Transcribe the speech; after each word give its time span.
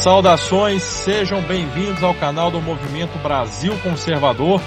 Saudações, 0.00 0.82
sejam 0.82 1.42
bem-vindos 1.42 2.02
ao 2.02 2.14
canal 2.14 2.50
do 2.50 2.58
Movimento 2.58 3.18
Brasil 3.18 3.76
Conservador. 3.82 4.58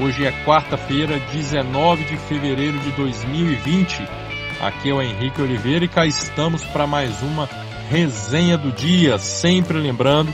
Hoje 0.00 0.24
é 0.24 0.32
quarta-feira, 0.46 1.20
19 1.30 2.04
de 2.04 2.16
fevereiro 2.16 2.78
de 2.78 2.90
2020. 2.92 4.02
Aqui 4.58 4.88
é 4.88 4.94
o 4.94 5.02
Henrique 5.02 5.42
Oliveira 5.42 5.84
e 5.84 5.88
cá 5.88 6.06
estamos 6.06 6.64
para 6.64 6.86
mais 6.86 7.20
uma 7.20 7.46
resenha 7.90 8.56
do 8.56 8.72
dia. 8.72 9.18
Sempre 9.18 9.76
lembrando 9.76 10.32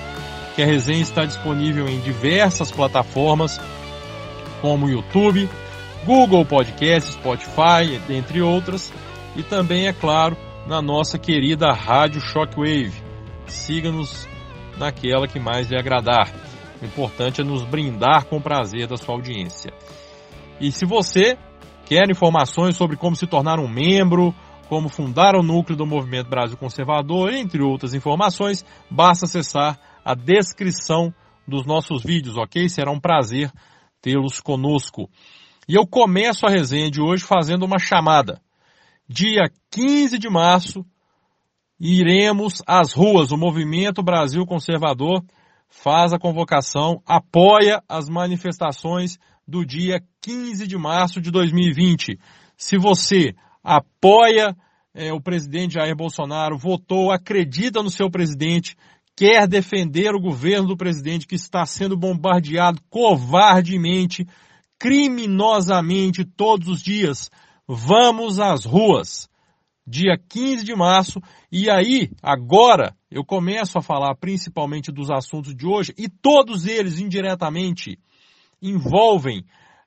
que 0.55 0.63
a 0.63 0.67
resenha 0.67 1.03
está 1.03 1.25
disponível 1.25 1.89
em 1.89 1.99
diversas 1.99 2.71
plataformas, 2.71 3.61
como 4.63 4.89
YouTube, 4.89 5.51
Google 6.05 6.47
Podcast, 6.47 7.15
Spotify, 7.15 8.01
entre 8.09 8.41
outras, 8.43 8.93
e 9.35 9.43
também, 9.43 9.89
é 9.89 9.93
claro, 9.93 10.37
na 10.69 10.81
nossa 10.81 11.19
querida 11.19 11.73
Rádio 11.73 12.21
Shockwave. 12.21 12.93
Siga-nos 13.49 14.29
naquela 14.79 15.27
que 15.27 15.39
mais 15.39 15.69
lhe 15.69 15.79
agradar. 15.79 16.33
O 16.81 16.85
importante 16.85 17.41
é 17.41 17.45
nos 17.45 17.65
brindar 17.65 18.27
com 18.27 18.37
o 18.37 18.43
prazer 18.43 18.87
da 18.87 18.97
sua 18.97 19.15
audiência. 19.15 19.73
E 20.61 20.71
se 20.71 20.85
você 20.85 21.37
quer 21.87 22.11
informações 22.11 22.77
sobre 22.77 22.97
como 22.97 23.17
se 23.17 23.27
tornar 23.27 23.59
um 23.59 23.69
membro, 23.69 24.35
como 24.69 24.89
fundar 24.89 25.37
o 25.37 25.43
núcleo 25.43 25.77
do 25.77 25.87
Movimento 25.87 26.29
Brasil 26.29 26.57
Conservador, 26.57 27.33
entre 27.33 27.63
outras 27.63 27.95
informações, 27.95 28.65
basta 28.91 29.27
acessar 29.27 29.79
a 30.05 30.15
descrição 30.15 31.15
dos 31.47 31.65
nossos 31.65 32.03
vídeos, 32.03 32.37
ok? 32.37 32.69
Será 32.69 32.91
um 32.91 33.01
prazer 33.01 33.51
tê-los 34.01 34.41
conosco. 34.41 35.09
E 35.69 35.75
eu 35.75 35.87
começo 35.87 36.47
a 36.47 36.51
resenha 36.51 36.91
de 36.91 37.01
hoje 37.01 37.25
fazendo 37.25 37.65
uma 37.65 37.79
chamada. 37.79 38.41
Dia 39.09 39.51
15 39.71 40.19
de 40.19 40.29
março, 40.29 40.85
iremos 41.79 42.63
às 42.67 42.93
ruas. 42.93 43.31
O 43.31 43.37
Movimento 43.37 44.03
Brasil 44.03 44.45
Conservador 44.47 45.23
faz 45.69 46.13
a 46.13 46.19
convocação, 46.19 47.03
apoia 47.07 47.83
as 47.89 48.09
manifestações 48.09 49.19
do 49.47 49.65
dia 49.65 50.03
15 50.21 50.67
de 50.67 50.77
março 50.77 51.21
de 51.21 51.31
2020. 51.31 52.19
Se 52.57 52.77
você 52.79 53.35
apoia 53.63 54.57
é, 54.95 55.13
o 55.13 55.21
presidente 55.21 55.75
Jair 55.75 55.95
Bolsonaro, 55.95 56.57
votou, 56.57 57.13
acredita 57.13 57.83
no 57.83 57.91
seu 57.91 58.11
presidente, 58.11 58.77
quer 59.15 59.47
defender 59.47 60.15
o 60.15 60.21
governo 60.21 60.69
do 60.69 60.77
presidente 60.77 61.27
que 61.27 61.35
está 61.35 61.65
sendo 61.67 61.97
bombardeado 61.97 62.81
covardemente, 62.89 64.27
criminosamente 64.79 66.25
todos 66.25 66.69
os 66.69 66.83
dias, 66.83 67.31
vamos 67.69 68.41
às 68.41 68.65
ruas. 68.65 69.29
Dia 69.87 70.19
15 70.29 70.65
de 70.65 70.75
março, 70.75 71.21
e 71.51 71.71
aí, 71.71 72.11
agora, 72.21 72.97
eu 73.11 73.25
começo 73.25 73.79
a 73.79 73.83
falar 73.83 74.15
principalmente 74.17 74.91
dos 74.91 75.11
assuntos 75.11 75.55
de 75.55 75.67
hoje, 75.67 75.95
e 75.97 76.09
todos 76.09 76.67
eles 76.67 76.99
indiretamente 76.99 77.99
envolvem 78.61 79.45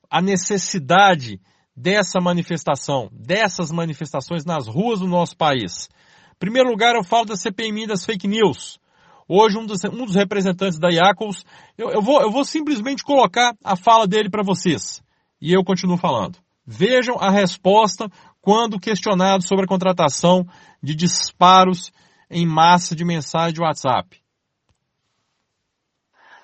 a 0.09 0.21
necessidade 0.21 1.39
dessa 1.75 2.19
manifestação, 2.19 3.09
dessas 3.11 3.71
manifestações 3.71 4.45
nas 4.45 4.67
ruas 4.67 4.99
do 4.99 5.07
nosso 5.07 5.35
país. 5.35 5.89
Em 6.33 6.39
primeiro 6.39 6.69
lugar, 6.69 6.95
eu 6.95 7.03
falo 7.03 7.25
da 7.25 7.35
CPMI 7.35 7.87
das 7.87 8.05
fake 8.05 8.27
news. 8.27 8.79
Hoje, 9.27 9.57
um 9.57 9.65
dos, 9.65 9.83
um 9.83 10.05
dos 10.05 10.15
representantes 10.15 10.79
da 10.79 10.89
IACOS, 10.89 11.45
eu, 11.77 11.91
eu, 11.91 12.01
vou, 12.01 12.21
eu 12.21 12.31
vou 12.31 12.43
simplesmente 12.43 13.03
colocar 13.03 13.55
a 13.63 13.75
fala 13.75 14.07
dele 14.07 14.29
para 14.29 14.43
vocês. 14.43 15.03
E 15.41 15.53
eu 15.53 15.63
continuo 15.63 15.97
falando. 15.97 16.37
Vejam 16.65 17.15
a 17.19 17.31
resposta 17.31 18.09
quando 18.41 18.79
questionado 18.79 19.45
sobre 19.45 19.65
a 19.65 19.67
contratação 19.67 20.45
de 20.81 20.95
disparos 20.95 21.91
em 22.29 22.45
massa 22.45 22.95
de 22.95 23.03
mensagem 23.03 23.53
de 23.53 23.61
WhatsApp. 23.61 24.21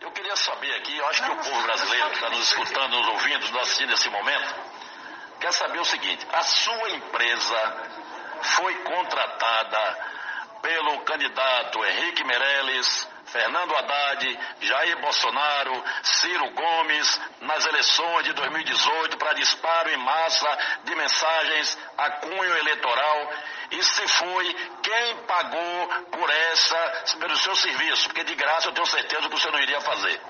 Eu 0.02 0.12
queria 0.12 0.36
saber 0.36 0.74
aqui, 0.76 0.98
eu 0.98 1.08
acho 1.08 1.24
que 1.24 1.32
o 1.32 1.36
povo 1.38 1.64
brasileiro 1.64 2.10
que 2.10 2.16
está 2.16 2.30
nos 2.30 2.40
escutando, 2.40 2.98
nos 2.98 3.08
ouvindo, 3.08 3.40
nos 3.40 3.62
assistindo 3.62 3.90
nesse 3.90 4.10
momento, 4.10 4.56
quer 5.40 5.54
saber 5.54 5.80
o 5.80 5.86
seguinte: 5.86 6.26
a 6.32 6.42
sua 6.42 6.90
empresa 6.92 8.06
foi 8.42 8.74
contratada 8.84 9.98
pelo 10.62 11.00
candidato 11.02 11.86
Henrique 11.86 12.24
Meirelles 12.24 13.08
Fernando 13.26 13.76
Haddad, 13.76 14.40
Jair 14.62 15.02
Bolsonaro, 15.02 15.84
Ciro 16.04 16.50
Gomes 16.52 17.22
nas 17.42 17.66
eleições 17.66 18.24
de 18.26 18.34
2018 18.34 19.18
para 19.18 19.34
disparo 19.34 19.90
em 19.90 19.98
massa 19.98 20.58
de 20.84 20.96
mensagens 20.96 21.78
a 21.98 22.12
cunho 22.12 22.58
eleitoral 22.58 23.30
e 23.72 23.84
se 23.84 24.08
foi 24.08 24.54
quem 24.84 25.18
pagou 25.26 25.88
por 26.12 26.30
essa, 26.30 27.18
pelo 27.20 27.36
seu 27.38 27.56
serviço, 27.56 28.08
porque 28.08 28.24
de 28.24 28.36
graça 28.36 28.68
eu 28.68 28.74
tenho 28.74 28.88
certeza 28.88 29.24
que 29.24 29.36
você 29.36 29.50
não 29.50 29.60
iria 29.60 29.82
fazer. 29.82 30.22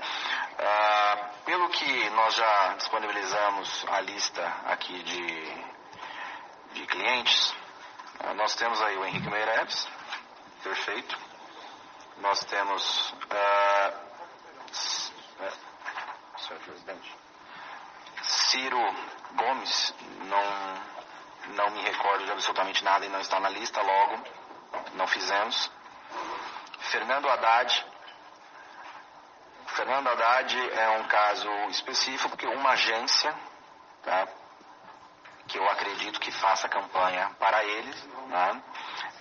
Ah, 0.57 1.29
pelo 1.45 1.69
que 1.69 2.09
nós 2.11 2.33
já 2.33 2.75
disponibilizamos 2.77 3.85
a 3.89 4.01
lista 4.01 4.53
aqui 4.67 5.03
de, 5.03 5.53
de 6.73 6.87
clientes, 6.87 7.53
ah, 8.21 8.33
nós 8.33 8.55
temos 8.55 8.81
aí 8.81 8.95
o 8.97 9.05
Henrique 9.05 9.29
Meirelles, 9.29 9.87
perfeito. 10.63 11.24
Nós 12.17 12.39
temos, 12.45 13.11
uh, 13.11 13.93
senhor 16.37 16.59
presidente, 16.63 17.17
Ciro 18.23 18.79
Gomes, 19.35 19.93
não, 20.27 21.55
não 21.55 21.69
me 21.71 21.81
recordo 21.81 22.25
de 22.25 22.31
absolutamente 22.31 22.83
nada 22.83 23.05
e 23.05 23.09
não 23.09 23.19
está 23.19 23.39
na 23.39 23.49
lista, 23.49 23.81
logo 23.81 24.23
não 24.93 25.07
fizemos. 25.07 25.71
Fernando 26.79 27.29
Haddad, 27.29 27.85
Fernando 29.67 30.07
Haddad 30.07 30.71
é 30.71 30.89
um 30.99 31.03
caso 31.07 31.49
específico 31.69 32.29
porque 32.29 32.47
uma 32.47 32.71
agência, 32.71 33.35
tá, 34.03 34.27
que 35.47 35.57
eu 35.57 35.69
acredito 35.69 36.19
que 36.19 36.31
faça 36.31 36.69
campanha 36.69 37.29
para 37.39 37.63
eles, 37.63 38.03
né, 38.27 38.63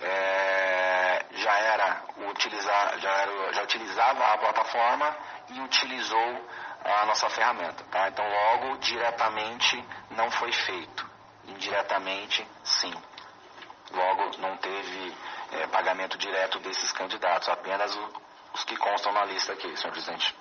é, 0.01 1.25
já 1.35 1.59
era 1.59 2.03
utilizar, 2.29 2.99
já, 2.99 3.09
era, 3.09 3.53
já 3.53 3.63
utilizava 3.63 4.33
a 4.33 4.37
plataforma 4.37 5.17
e 5.49 5.61
utilizou 5.61 6.47
a 6.83 7.05
nossa 7.05 7.29
ferramenta, 7.29 7.83
tá? 7.85 8.09
Então 8.09 8.25
logo 8.27 8.77
diretamente 8.77 9.83
não 10.11 10.29
foi 10.29 10.51
feito, 10.51 11.09
indiretamente 11.47 12.45
sim. 12.63 12.93
Logo 13.91 14.37
não 14.39 14.57
teve 14.57 15.13
é, 15.51 15.67
pagamento 15.67 16.17
direto 16.17 16.59
desses 16.59 16.91
candidatos, 16.91 17.47
apenas 17.49 17.95
o, 17.95 18.09
os 18.53 18.63
que 18.63 18.75
constam 18.75 19.13
na 19.13 19.25
lista 19.25 19.53
aqui, 19.53 19.75
senhor 19.77 19.91
presidente. 19.91 20.35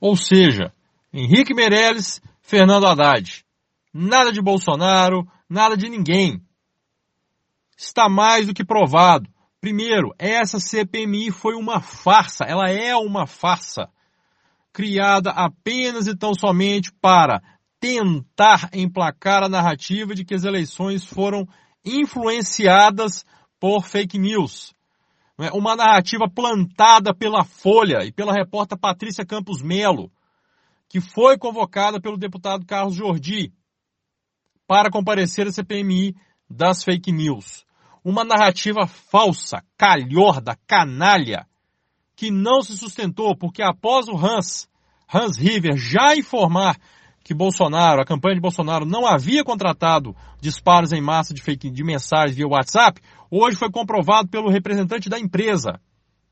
Ou 0.00 0.16
seja, 0.16 0.72
Henrique 1.12 1.54
Meirelles, 1.54 2.20
Fernando 2.42 2.86
Haddad. 2.86 3.44
Nada 3.92 4.32
de 4.32 4.42
Bolsonaro, 4.42 5.26
nada 5.48 5.76
de 5.76 5.88
ninguém 5.88 6.42
está 7.76 8.08
mais 8.08 8.46
do 8.46 8.54
que 8.54 8.64
provado. 8.64 9.28
Primeiro, 9.60 10.14
essa 10.18 10.60
CPMI 10.60 11.30
foi 11.30 11.54
uma 11.54 11.80
farsa, 11.80 12.44
ela 12.44 12.70
é 12.70 12.94
uma 12.94 13.26
farsa, 13.26 13.88
criada 14.72 15.30
apenas 15.30 16.06
e 16.06 16.16
tão 16.16 16.34
somente 16.34 16.92
para 17.00 17.40
tentar 17.80 18.70
emplacar 18.72 19.42
a 19.42 19.48
narrativa 19.48 20.14
de 20.14 20.24
que 20.24 20.34
as 20.34 20.44
eleições 20.44 21.04
foram 21.04 21.46
influenciadas 21.84 23.24
por 23.60 23.84
fake 23.84 24.18
news. 24.18 24.74
É? 25.38 25.50
Uma 25.52 25.74
narrativa 25.74 26.28
plantada 26.28 27.14
pela 27.14 27.44
Folha 27.44 28.04
e 28.04 28.12
pela 28.12 28.32
repórter 28.32 28.78
Patrícia 28.78 29.24
Campos 29.24 29.62
Melo, 29.62 30.10
que 30.88 31.00
foi 31.00 31.36
convocada 31.36 32.00
pelo 32.00 32.16
deputado 32.16 32.64
Carlos 32.64 32.94
Jordi 32.94 33.52
para 34.66 34.90
comparecer 34.90 35.46
à 35.46 35.52
CPMI 35.52 36.14
das 36.48 36.82
fake 36.84 37.12
news. 37.12 37.64
Uma 38.04 38.24
narrativa 38.24 38.86
falsa, 38.86 39.62
calhorda, 39.76 40.58
canalha, 40.66 41.46
que 42.14 42.30
não 42.30 42.62
se 42.62 42.76
sustentou 42.76 43.36
porque 43.36 43.62
após 43.62 44.08
o 44.08 44.16
Hans, 44.16 44.68
Hans 45.12 45.36
River 45.36 45.76
já 45.76 46.14
informar 46.14 46.78
que 47.24 47.32
Bolsonaro, 47.32 48.02
a 48.02 48.04
campanha 48.04 48.34
de 48.34 48.40
Bolsonaro 48.40 48.84
não 48.84 49.06
havia 49.06 49.42
contratado 49.42 50.14
disparos 50.40 50.92
em 50.92 51.00
massa 51.00 51.32
de 51.32 51.40
fake 51.40 51.70
de 51.70 51.82
mensagens 51.82 52.36
via 52.36 52.46
WhatsApp, 52.46 53.00
hoje 53.30 53.56
foi 53.56 53.70
comprovado 53.70 54.28
pelo 54.28 54.50
representante 54.50 55.08
da 55.08 55.18
empresa. 55.18 55.80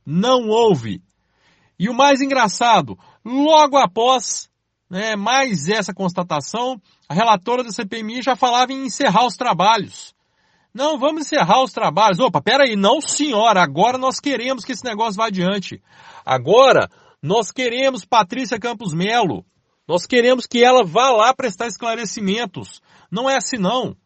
Não 0.05 0.49
houve. 0.49 1.03
E 1.79 1.89
o 1.89 1.95
mais 1.95 2.21
engraçado, 2.21 2.99
logo 3.25 3.79
após 3.79 4.51
né, 4.93 5.17
mais 5.17 5.71
essa 5.71 5.95
constatação, 5.95 6.79
a 7.09 7.15
relatora 7.15 7.65
da 7.65 7.73
CPMI 7.73 8.21
já 8.21 8.37
falava 8.37 8.75
em 8.75 8.85
encerrar 8.85 9.25
os 9.25 9.39
trabalhos. 9.39 10.15
Não, 10.75 10.99
vamos 10.99 11.23
encerrar 11.23 11.63
os 11.63 11.73
trabalhos. 11.73 12.21
Opa, 12.21 12.43
peraí, 12.43 12.77
não 12.77 13.01
senhora, 13.01 13.63
agora 13.63 13.97
nós 13.97 14.21
queremos 14.21 14.67
que 14.67 14.73
esse 14.73 14.85
negócio 14.85 15.15
vá 15.15 15.29
adiante. 15.29 15.83
Agora, 16.27 16.91
nós 17.23 17.51
queremos 17.51 18.05
Patrícia 18.05 18.61
Campos 18.61 18.93
Melo. 18.93 19.47
Nós 19.89 20.05
queremos 20.05 20.47
que 20.47 20.63
ela 20.63 20.85
vá 20.85 21.09
lá 21.09 21.33
prestar 21.33 21.69
esclarecimentos. 21.69 22.83
Não 23.11 23.31
é 23.31 23.37
assim 23.39 23.57
não. 23.57 23.97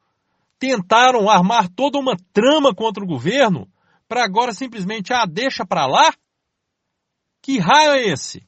Tentaram 0.57 1.29
armar 1.29 1.69
toda 1.69 1.99
uma 1.99 2.15
trama 2.33 2.73
contra 2.73 3.03
o 3.03 3.09
governo 3.09 3.67
para 4.07 4.25
agora 4.25 4.53
simplesmente, 4.53 5.13
ah, 5.13 5.27
deixa 5.27 5.67
para 5.67 5.85
lá, 5.85 6.15
Que 7.43 7.59
raio 7.59 7.91
é 7.91 8.07
esse? 8.07 8.47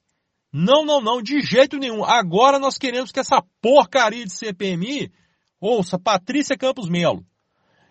Não, 0.52 0.84
não, 0.84 1.00
não, 1.00 1.22
de 1.22 1.40
jeito 1.40 1.78
nenhum. 1.78 2.04
Agora 2.04 2.58
nós 2.58 2.78
queremos 2.78 3.12
que 3.12 3.20
essa 3.20 3.42
porcaria 3.60 4.24
de 4.24 4.32
CPMI, 4.32 5.12
ouça, 5.60 5.98
Patrícia 5.98 6.56
Campos 6.56 6.88
Melo, 6.88 7.24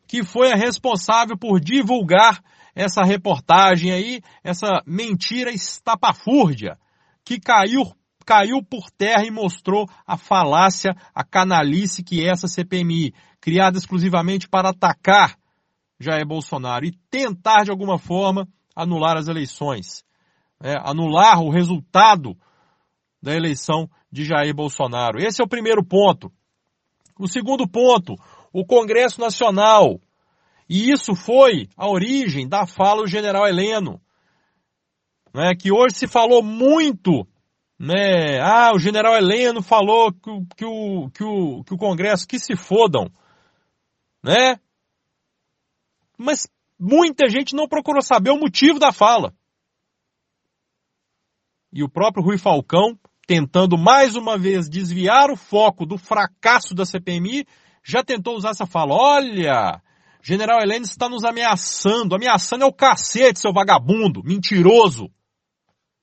que 0.07 0.23
foi 0.23 0.51
a 0.51 0.55
responsável 0.55 1.37
por 1.37 1.59
divulgar 1.59 2.41
essa 2.73 3.03
reportagem 3.03 3.91
aí, 3.91 4.21
essa 4.43 4.81
mentira 4.85 5.51
estapafúrdia, 5.51 6.77
que 7.25 7.39
caiu, 7.39 7.83
caiu 8.25 8.63
por 8.63 8.89
terra 8.91 9.25
e 9.25 9.31
mostrou 9.31 9.87
a 10.05 10.17
falácia, 10.17 10.95
a 11.13 11.23
canalice 11.23 12.03
que 12.03 12.23
é 12.23 12.29
essa 12.29 12.47
CPMI, 12.47 13.13
criada 13.41 13.77
exclusivamente 13.77 14.47
para 14.47 14.69
atacar 14.69 15.37
Jair 15.99 16.25
Bolsonaro 16.25 16.85
e 16.85 16.91
tentar 17.09 17.63
de 17.63 17.71
alguma 17.71 17.97
forma 17.97 18.47
anular 18.75 19.17
as 19.17 19.27
eleições, 19.27 20.03
né? 20.61 20.75
anular 20.83 21.41
o 21.41 21.49
resultado 21.49 22.37
da 23.27 23.35
eleição 23.35 23.89
de 24.09 24.23
Jair 24.23 24.55
Bolsonaro. 24.55 25.19
Esse 25.19 25.41
é 25.41 25.43
o 25.43 25.49
primeiro 25.49 25.83
ponto. 25.83 26.31
O 27.19 27.27
segundo 27.27 27.67
ponto, 27.67 28.15
o 28.53 28.65
Congresso 28.65 29.19
Nacional. 29.19 29.99
E 30.69 30.89
isso 30.91 31.13
foi 31.13 31.67
a 31.75 31.89
origem 31.89 32.47
da 32.47 32.65
fala 32.65 33.01
do 33.01 33.07
general 33.07 33.45
Heleno, 33.45 34.01
né, 35.33 35.53
que 35.59 35.73
hoje 35.73 35.95
se 35.95 36.07
falou 36.07 36.41
muito, 36.41 37.27
né, 37.77 38.39
ah, 38.39 38.71
o 38.73 38.79
general 38.79 39.13
Heleno 39.13 39.61
falou 39.61 40.13
que, 40.13 40.31
que, 40.55 40.65
o, 40.65 41.09
que, 41.09 41.23
o, 41.23 41.63
que 41.65 41.73
o 41.73 41.77
Congresso, 41.77 42.25
que 42.25 42.39
se 42.39 42.55
fodam, 42.55 43.11
né? 44.23 44.57
Mas 46.17 46.47
muita 46.79 47.29
gente 47.29 47.53
não 47.53 47.67
procurou 47.67 48.01
saber 48.01 48.31
o 48.31 48.39
motivo 48.39 48.79
da 48.79 48.93
fala. 48.93 49.33
E 51.73 51.83
o 51.83 51.89
próprio 51.89 52.23
Rui 52.23 52.37
Falcão, 52.37 52.97
tentando 53.27 53.77
mais 53.77 54.15
uma 54.15 54.37
vez 54.37 54.69
desviar 54.69 55.29
o 55.29 55.35
foco 55.35 55.85
do 55.85 55.97
fracasso 55.97 56.73
da 56.73 56.85
CPMI, 56.85 57.45
já 57.83 58.01
tentou 58.01 58.37
usar 58.37 58.51
essa 58.51 58.65
fala. 58.65 58.95
Olha, 58.95 59.81
General 60.23 60.61
Heleno 60.61 60.85
está 60.85 61.09
nos 61.09 61.25
ameaçando. 61.25 62.15
Ameaçando 62.15 62.63
é 62.63 62.67
o 62.67 62.73
cacete, 62.73 63.39
seu 63.39 63.51
vagabundo, 63.51 64.23
mentiroso. 64.23 65.09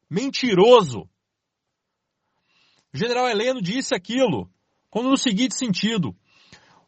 Mentiroso. 0.08 1.08
General 2.92 3.26
Heleno 3.26 3.60
disse 3.60 3.94
aquilo, 3.94 4.50
quando 4.90 5.08
no 5.08 5.16
seguinte 5.16 5.56
sentido, 5.56 6.14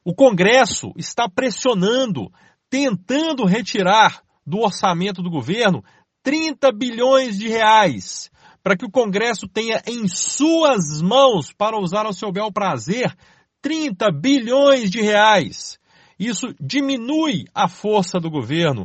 o 0.05 0.15
Congresso 0.15 0.93
está 0.97 1.29
pressionando, 1.29 2.31
tentando 2.69 3.45
retirar 3.45 4.23
do 4.47 4.59
orçamento 4.59 5.23
do 5.23 5.31
governo 5.31 5.83
30 6.23 6.71
bilhões 6.73 7.39
de 7.39 7.49
reais 7.49 8.31
para 8.67 8.77
que 8.77 8.85
o 8.85 8.91
Congresso 8.91 9.47
tenha 9.47 9.81
em 9.87 10.09
suas 10.09 11.01
mãos, 11.01 11.53
para 11.53 11.79
usar 11.79 12.05
ao 12.05 12.13
seu 12.13 12.33
bel 12.33 12.51
prazer, 12.51 13.17
30 13.63 14.11
bilhões 14.11 14.91
de 14.91 15.01
reais. 15.01 15.79
Isso 16.19 16.49
diminui 16.61 17.45
a 17.55 17.69
força 17.69 18.19
do 18.19 18.29
governo. 18.29 18.85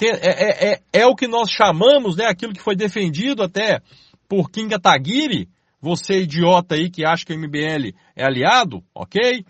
É, 0.00 0.06
é, 0.06 0.72
é, 0.72 0.82
é, 0.94 1.06
o 1.06 1.14
que 1.14 1.28
nós 1.28 1.50
chamamos, 1.50 2.16
né, 2.16 2.24
aquilo 2.24 2.54
que 2.54 2.62
foi 2.62 2.74
defendido 2.74 3.42
até 3.42 3.82
por 4.26 4.50
Kim 4.50 4.66
Kataguiri, 4.66 5.46
você 5.78 6.22
idiota 6.22 6.74
aí 6.74 6.88
que 6.88 7.04
acha 7.04 7.26
que 7.26 7.34
o 7.34 7.38
MBL 7.38 7.94
é 8.16 8.24
aliado, 8.24 8.82
ok? 8.94 9.44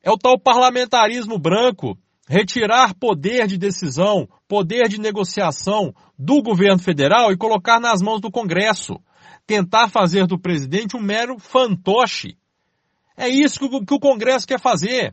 É 0.00 0.12
o 0.12 0.16
tal 0.16 0.38
parlamentarismo 0.38 1.40
branco, 1.40 1.98
retirar 2.30 2.94
poder 2.94 3.48
de 3.48 3.58
decisão, 3.58 4.28
poder 4.46 4.88
de 4.88 5.00
negociação 5.00 5.92
do 6.16 6.40
governo 6.40 6.78
federal 6.78 7.32
e 7.32 7.36
colocar 7.36 7.80
nas 7.80 8.00
mãos 8.00 8.20
do 8.20 8.30
Congresso. 8.30 9.00
Tentar 9.48 9.88
fazer 9.88 10.28
do 10.28 10.38
presidente 10.38 10.96
um 10.96 11.02
mero 11.02 11.40
fantoche. 11.40 12.38
É 13.16 13.28
isso 13.28 13.58
que 13.84 13.94
o 13.94 13.98
Congresso 13.98 14.46
quer 14.46 14.60
fazer. 14.60 15.12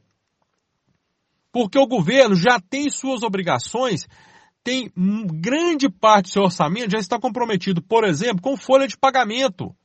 Porque 1.51 1.79
o 1.79 1.87
governo 1.87 2.35
já 2.35 2.59
tem 2.59 2.87
suas 2.87 3.23
obrigações, 3.23 4.07
tem 4.63 4.91
grande 4.95 5.89
parte 5.89 6.25
do 6.25 6.33
seu 6.33 6.43
orçamento 6.43 6.91
já 6.91 6.99
está 6.99 7.19
comprometido, 7.19 7.81
por 7.81 8.03
exemplo, 8.03 8.43
com 8.43 8.55
folha 8.55 8.87
de 8.87 8.95
pagamento. 8.95 9.75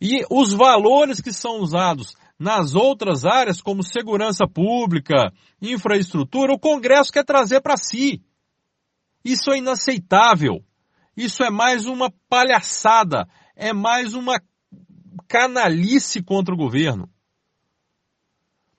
E 0.00 0.24
os 0.30 0.54
valores 0.54 1.20
que 1.20 1.30
são 1.30 1.58
usados 1.58 2.16
nas 2.40 2.74
outras 2.74 3.26
áreas, 3.26 3.60
como 3.60 3.82
segurança 3.82 4.48
pública, 4.48 5.30
infraestrutura, 5.60 6.54
o 6.54 6.58
Congresso 6.58 7.12
quer 7.12 7.22
trazer 7.22 7.60
para 7.60 7.76
si. 7.76 8.24
Isso 9.22 9.52
é 9.52 9.58
inaceitável. 9.58 10.64
Isso 11.14 11.44
é 11.44 11.50
mais 11.50 11.84
uma 11.84 12.10
palhaçada. 12.30 13.28
É 13.54 13.74
mais 13.74 14.14
uma 14.14 14.40
canalice 15.28 16.22
contra 16.22 16.54
o 16.54 16.56
governo. 16.56 17.10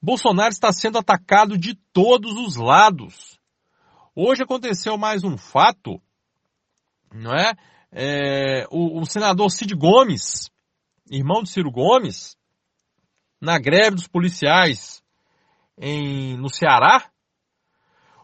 Bolsonaro 0.02 0.50
está 0.50 0.74
sendo 0.74 0.98
atacado 0.98 1.56
de 1.56 1.75
todos 1.94 2.34
os 2.34 2.56
lados. 2.56 3.40
Hoje 4.16 4.42
aconteceu 4.42 4.98
mais 4.98 5.24
um 5.24 5.38
fato, 5.38 6.02
não 7.14 7.31
é? 7.31 7.54
é 7.92 8.68
o, 8.72 9.00
o 9.00 9.06
senador 9.06 9.52
Cid 9.52 9.75
Gomes, 9.75 10.50
irmão 11.12 11.44
de 11.44 11.52
Ciro 11.52 11.72
Gomes, 11.72 12.36
na 13.42 13.58
greve 13.58 13.96
dos 13.96 14.08
policiais 14.08 15.04
em, 15.78 16.38
no 16.38 16.50
Ceará, 16.50 17.10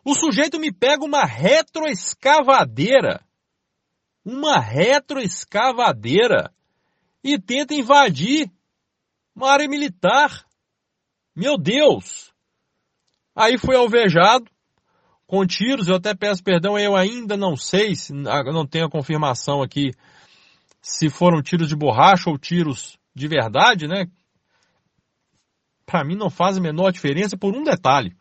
o 0.06 0.14
sujeito 0.14 0.60
me 0.60 0.72
pega 0.72 1.04
uma 1.04 1.26
retroescavadeira, 1.26 3.20
uma 4.24 4.60
retroescavadeira, 4.60 6.54
e 7.24 7.38
tenta 7.40 7.74
invadir 7.74 8.50
uma 9.36 9.52
área 9.52 9.68
militar. 9.68 10.46
Meu 11.36 11.58
Deus! 11.58 12.32
Aí 13.36 13.58
foi 13.58 13.76
alvejado 13.76 14.46
com 15.26 15.46
tiros, 15.46 15.90
eu 15.90 15.96
até 15.96 16.16
peço 16.16 16.42
perdão, 16.42 16.80
eu 16.80 16.96
ainda 16.96 17.36
não 17.36 17.58
sei, 17.58 17.92
não 18.10 18.66
tenho 18.66 18.86
a 18.86 18.90
confirmação 18.90 19.62
aqui 19.62 19.92
se 20.82 21.10
foram 21.10 21.42
tiros 21.42 21.68
de 21.68 21.76
borracha 21.76 22.30
ou 22.30 22.38
tiros 22.38 22.98
de 23.14 23.28
verdade, 23.28 23.88
né? 23.88 24.08
Para 25.88 26.04
mim 26.04 26.16
não 26.16 26.30
faz 26.30 26.58
a 26.58 26.62
menor 26.62 26.92
diferença 26.92 27.38
por 27.38 27.56
um 27.56 27.64
detalhe. 27.64 28.14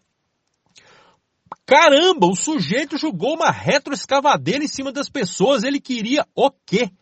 Caramba, 1.67 2.29
o 2.29 2.37
sujeito 2.37 2.97
jogou 2.97 3.35
uma 3.35 3.51
retroescavadeira 3.51 4.63
em 4.63 4.69
cima 4.69 4.93
das 4.93 5.11
pessoas. 5.11 5.65
Ele 5.65 5.81
queria 5.81 6.25
o 6.33 6.49
quê? 6.49 6.93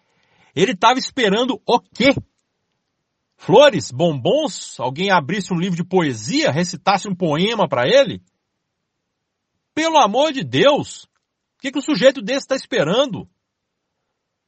Ele 0.57 0.73
estava 0.73 0.99
esperando 0.99 1.61
o 1.67 1.79
quê? 1.79 2.15
Flores, 3.37 3.91
bombons, 3.91 4.81
alguém 4.81 5.11
abrisse 5.11 5.53
um 5.53 5.59
livro 5.59 5.77
de 5.77 5.85
poesia, 5.85 6.51
recitasse 6.51 7.07
um 7.07 7.15
poema 7.15 7.69
para 7.69 7.87
ele? 7.87 8.23
Pelo 9.75 9.99
amor 9.99 10.33
de 10.33 10.43
Deus, 10.43 11.05
o 11.05 11.61
que, 11.61 11.73
que 11.73 11.79
o 11.79 11.83
sujeito 11.83 12.23
desse 12.23 12.47
está 12.47 12.57
esperando? 12.57 13.29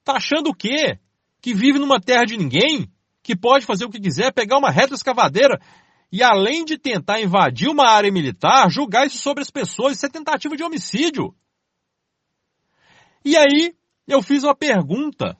Tá 0.03 0.15
achando 0.15 0.49
o 0.49 0.55
quê? 0.55 0.99
Que 1.43 1.53
vive 1.53 1.79
numa 1.79 2.01
terra 2.01 2.25
de 2.25 2.39
ninguém? 2.39 2.91
Que 3.23 3.37
pode 3.37 3.67
fazer 3.67 3.85
o 3.85 3.91
que 3.91 4.01
quiser, 4.01 4.33
pegar 4.33 4.57
uma 4.57 4.71
retroescavadeira 4.71 5.61
e 6.11 6.23
além 6.23 6.65
de 6.65 6.79
tentar 6.79 7.21
invadir 7.21 7.69
uma 7.69 7.89
área 7.89 8.11
militar, 8.11 8.71
julgar 8.71 9.07
isso 9.07 9.19
sobre 9.19 9.43
as 9.43 9.51
pessoas, 9.51 9.97
isso 9.97 10.07
é 10.07 10.09
tentativa 10.09 10.57
de 10.57 10.63
homicídio. 10.63 11.35
E 13.25 13.37
aí, 13.37 13.75
eu 14.07 14.23
fiz 14.23 14.45
uma 14.45 14.55
pergunta 14.55 15.37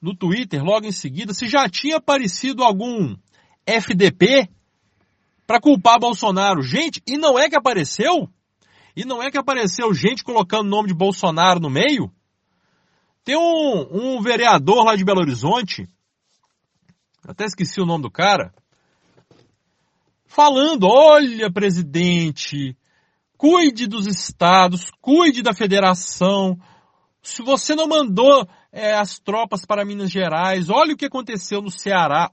no 0.00 0.16
Twitter 0.16 0.62
logo 0.62 0.86
em 0.86 0.92
seguida 0.92 1.32
se 1.32 1.46
já 1.46 1.68
tinha 1.68 1.96
aparecido 1.96 2.64
algum 2.64 3.16
FDP 3.64 4.48
para 5.46 5.60
culpar 5.60 5.98
Bolsonaro. 5.98 6.62
Gente, 6.62 7.02
e 7.06 7.16
não 7.16 7.38
é 7.38 7.48
que 7.48 7.56
apareceu? 7.56 8.28
E 8.96 9.04
não 9.04 9.22
é 9.22 9.30
que 9.30 9.38
apareceu 9.38 9.94
gente 9.94 10.24
colocando 10.24 10.66
o 10.66 10.70
nome 10.70 10.88
de 10.88 10.94
Bolsonaro 10.94 11.60
no 11.60 11.70
meio? 11.70 12.12
Tem 13.24 13.36
um, 13.36 14.16
um 14.16 14.20
vereador 14.20 14.84
lá 14.84 14.96
de 14.96 15.04
Belo 15.04 15.20
Horizonte, 15.20 15.86
até 17.26 17.44
esqueci 17.44 17.80
o 17.80 17.86
nome 17.86 18.02
do 18.02 18.10
cara, 18.10 18.52
falando: 20.28 20.86
olha, 20.86 21.50
presidente, 21.50 22.76
cuide 23.36 23.88
dos 23.88 24.06
estados, 24.06 24.92
cuide 25.00 25.42
da 25.42 25.52
federação. 25.52 26.56
Se 27.20 27.42
você 27.42 27.74
não 27.74 27.88
mandou 27.88 28.46
é, 28.70 28.94
as 28.94 29.18
tropas 29.18 29.64
para 29.66 29.84
Minas 29.84 30.10
Gerais, 30.10 30.70
olha 30.70 30.94
o 30.94 30.96
que 30.96 31.06
aconteceu 31.06 31.60
no 31.60 31.70
Ceará. 31.70 32.30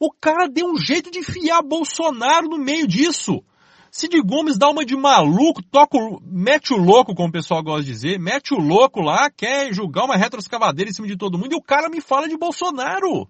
O 0.00 0.10
cara 0.10 0.48
deu 0.48 0.66
um 0.66 0.76
jeito 0.76 1.10
de 1.10 1.20
enfiar 1.20 1.62
Bolsonaro 1.62 2.48
no 2.48 2.58
meio 2.58 2.86
disso. 2.88 3.44
Cid 3.92 4.20
Gomes 4.22 4.58
dá 4.58 4.68
uma 4.68 4.84
de 4.84 4.96
maluco, 4.96 5.62
toca, 5.62 5.96
mete 6.20 6.74
o 6.74 6.76
louco, 6.76 7.14
como 7.14 7.28
o 7.28 7.32
pessoal 7.32 7.62
gosta 7.62 7.84
de 7.84 7.92
dizer, 7.92 8.18
mete 8.18 8.52
o 8.52 8.58
louco 8.58 9.00
lá, 9.00 9.30
quer 9.30 9.72
julgar 9.72 10.04
uma 10.04 10.16
retroescavadeira 10.16 10.90
em 10.90 10.92
cima 10.92 11.06
de 11.06 11.16
todo 11.16 11.38
mundo 11.38 11.52
e 11.52 11.56
o 11.56 11.62
cara 11.62 11.88
me 11.88 12.00
fala 12.00 12.28
de 12.28 12.36
Bolsonaro. 12.36 13.28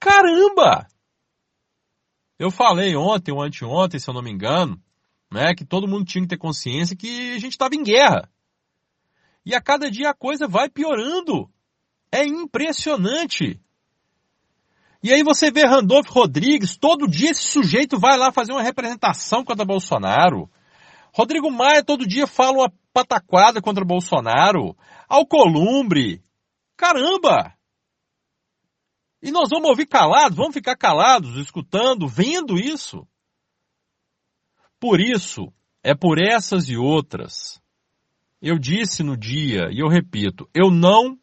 Caramba! 0.00 0.88
Eu 2.40 2.50
falei 2.50 2.96
ontem 2.96 3.32
ou 3.32 3.42
anteontem, 3.42 4.00
se 4.00 4.08
eu 4.08 4.14
não 4.14 4.22
me 4.22 4.30
engano, 4.30 4.80
né, 5.30 5.54
que 5.54 5.62
todo 5.62 5.86
mundo 5.86 6.06
tinha 6.06 6.22
que 6.22 6.28
ter 6.28 6.38
consciência 6.38 6.96
que 6.96 7.34
a 7.34 7.38
gente 7.38 7.52
estava 7.52 7.74
em 7.74 7.82
guerra. 7.82 8.30
E 9.44 9.54
a 9.54 9.60
cada 9.60 9.90
dia 9.90 10.08
a 10.08 10.14
coisa 10.14 10.48
vai 10.48 10.70
piorando. 10.70 11.50
É 12.10 12.24
impressionante. 12.24 13.60
E 15.02 15.12
aí 15.12 15.22
você 15.22 15.50
vê 15.50 15.66
Randolph 15.66 16.08
Rodrigues, 16.08 16.78
todo 16.78 17.06
dia 17.06 17.30
esse 17.30 17.42
sujeito 17.42 17.98
vai 17.98 18.16
lá 18.16 18.32
fazer 18.32 18.52
uma 18.52 18.62
representação 18.62 19.44
contra 19.44 19.62
Bolsonaro. 19.62 20.50
Rodrigo 21.12 21.50
Maia 21.50 21.84
todo 21.84 22.08
dia 22.08 22.26
fala 22.26 22.56
uma 22.56 22.72
pataquada 22.90 23.60
contra 23.60 23.84
Bolsonaro. 23.84 24.74
Alcolumbre. 25.06 26.22
Caramba! 26.74 27.52
E 29.22 29.30
nós 29.30 29.50
vamos 29.50 29.68
ouvir 29.68 29.86
calados, 29.86 30.36
vamos 30.36 30.54
ficar 30.54 30.76
calados, 30.76 31.36
escutando, 31.36 32.08
vendo 32.08 32.58
isso. 32.58 33.06
Por 34.78 34.98
isso, 34.98 35.52
é 35.82 35.94
por 35.94 36.18
essas 36.18 36.70
e 36.70 36.76
outras. 36.76 37.60
Eu 38.40 38.58
disse 38.58 39.02
no 39.02 39.16
dia, 39.16 39.68
e 39.70 39.80
eu 39.80 39.88
repito, 39.88 40.48
eu 40.54 40.70
não, 40.70 41.18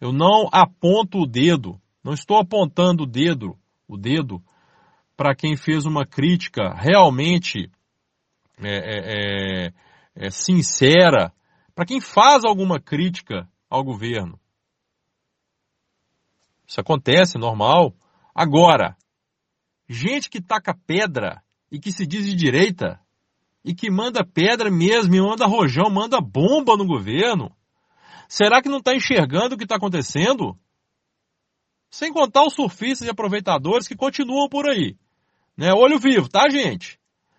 eu 0.00 0.10
não 0.10 0.48
aponto 0.50 1.18
o 1.18 1.26
dedo, 1.26 1.78
não 2.02 2.14
estou 2.14 2.38
apontando 2.38 3.02
o 3.02 3.06
dedo, 3.06 3.58
o 3.86 3.98
dedo 3.98 4.42
para 5.14 5.34
quem 5.34 5.56
fez 5.56 5.84
uma 5.84 6.06
crítica 6.06 6.74
realmente 6.74 7.70
é, 8.58 8.76
é, 8.76 9.66
é, 9.66 9.72
é 10.16 10.30
sincera, 10.30 11.32
para 11.74 11.84
quem 11.84 12.00
faz 12.00 12.44
alguma 12.44 12.80
crítica 12.80 13.48
ao 13.68 13.84
governo. 13.84 14.38
Isso 16.74 16.80
acontece, 16.80 17.38
normal. 17.38 17.94
Agora, 18.34 18.96
gente 19.88 20.28
que 20.28 20.42
taca 20.42 20.74
pedra 20.74 21.40
e 21.70 21.78
que 21.78 21.92
se 21.92 22.04
diz 22.04 22.26
de 22.26 22.34
direita 22.34 22.98
e 23.64 23.72
que 23.72 23.88
manda 23.88 24.26
pedra 24.26 24.72
mesmo, 24.72 25.14
e 25.14 25.20
manda 25.20 25.46
rojão, 25.46 25.88
manda 25.88 26.20
bomba 26.20 26.76
no 26.76 26.84
governo. 26.84 27.54
Será 28.28 28.60
que 28.60 28.68
não 28.68 28.78
está 28.78 28.92
enxergando 28.92 29.54
o 29.54 29.56
que 29.56 29.62
está 29.62 29.76
acontecendo? 29.76 30.58
Sem 31.88 32.12
contar 32.12 32.42
os 32.44 32.54
surfistas 32.54 33.06
e 33.06 33.10
aproveitadores 33.10 33.86
que 33.86 33.94
continuam 33.94 34.48
por 34.48 34.68
aí. 34.68 34.96
Né? 35.56 35.72
Olho 35.72 36.00
vivo, 36.00 36.28
tá, 36.28 36.48
gente? 36.50 36.98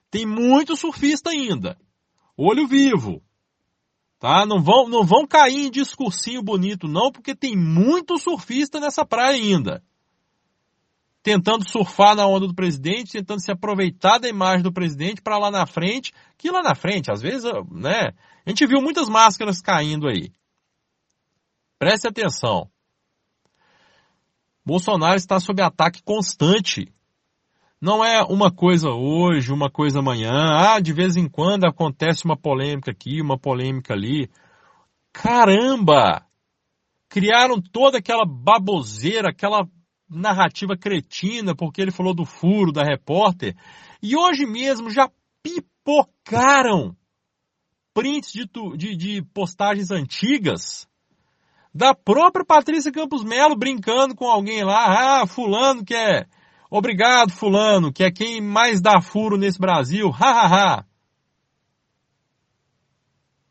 Tem 0.09 0.25
muito 0.25 0.77
surfista 0.77 1.31
ainda. 1.31 1.77
Olho 2.37 2.65
vivo. 2.65 3.21
Tá? 4.25 4.43
Não 4.43 4.59
vão, 4.59 4.89
não 4.89 5.03
vão 5.03 5.27
cair 5.27 5.67
em 5.67 5.69
discursinho 5.69 6.41
bonito, 6.41 6.87
não, 6.87 7.11
porque 7.11 7.35
tem 7.35 7.55
muito 7.55 8.17
surfista 8.17 8.79
nessa 8.79 9.05
praia 9.05 9.35
ainda. 9.35 9.83
Tentando 11.21 11.69
surfar 11.69 12.15
na 12.15 12.25
onda 12.25 12.47
do 12.47 12.55
presidente, 12.55 13.11
tentando 13.11 13.39
se 13.39 13.51
aproveitar 13.51 14.17
da 14.17 14.27
imagem 14.27 14.63
do 14.63 14.73
presidente 14.73 15.21
para 15.21 15.37
lá 15.37 15.51
na 15.51 15.67
frente, 15.67 16.11
que 16.39 16.49
lá 16.49 16.63
na 16.63 16.73
frente, 16.73 17.11
às 17.11 17.21
vezes, 17.21 17.43
né? 17.69 18.15
A 18.43 18.49
gente 18.49 18.65
viu 18.65 18.81
muitas 18.81 19.07
máscaras 19.07 19.61
caindo 19.61 20.07
aí. 20.07 20.31
Preste 21.77 22.07
atenção. 22.07 22.67
Bolsonaro 24.65 25.17
está 25.17 25.39
sob 25.39 25.61
ataque 25.61 26.01
constante. 26.01 26.91
Não 27.81 28.03
é 28.03 28.23
uma 28.23 28.51
coisa 28.51 28.89
hoje, 28.89 29.51
uma 29.51 29.69
coisa 29.69 29.99
amanhã. 29.99 30.31
Ah, 30.31 30.79
de 30.79 30.93
vez 30.93 31.15
em 31.17 31.27
quando 31.27 31.65
acontece 31.65 32.25
uma 32.25 32.37
polêmica 32.37 32.91
aqui, 32.91 33.21
uma 33.21 33.37
polêmica 33.37 33.93
ali. 33.93 34.29
Caramba! 35.11 36.25
Criaram 37.09 37.61
toda 37.61 37.97
aquela 37.97 38.25
baboseira, 38.25 39.29
aquela 39.29 39.67
narrativa 40.09 40.77
cretina, 40.77 41.55
porque 41.55 41.81
ele 41.81 41.91
falou 41.91 42.13
do 42.13 42.25
furo 42.25 42.71
da 42.71 42.83
repórter. 42.83 43.55
E 44.01 44.15
hoje 44.15 44.45
mesmo 44.45 44.89
já 44.89 45.09
pipocaram 45.43 46.95
prints 47.93 48.31
de, 48.31 48.45
de, 48.75 48.95
de 48.95 49.21
postagens 49.33 49.91
antigas 49.91 50.87
da 51.73 51.93
própria 51.93 52.45
Patrícia 52.45 52.91
Campos 52.91 53.23
Melo 53.23 53.55
brincando 53.55 54.15
com 54.15 54.25
alguém 54.25 54.63
lá. 54.63 55.21
Ah, 55.21 55.27
fulano 55.27 55.83
que 55.83 55.93
é 55.93 56.25
Obrigado, 56.77 57.31
fulano, 57.31 57.89
que 57.89 58.03
é 58.03 58.11
quem 58.11 58.41
mais 58.41 58.81
dá 58.81 58.99
furo 58.99 59.37
nesse 59.37 59.57
Brasil. 59.57 60.09
Ha, 60.09 60.29
ha, 60.29 60.47
ha. 60.47 60.85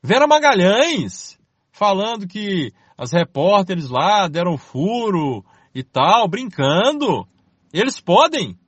Vera 0.02 0.26
Magalhães, 0.26 1.38
falando 1.72 2.28
que 2.28 2.70
as 2.98 3.12
repórteres 3.12 3.88
lá 3.88 4.28
deram 4.28 4.58
furo 4.58 5.42
e 5.74 5.82
tal, 5.82 6.28
brincando. 6.28 7.26
Eles 7.72 7.98
podem. 7.98 8.58